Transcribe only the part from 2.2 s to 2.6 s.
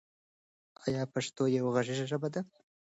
ده؟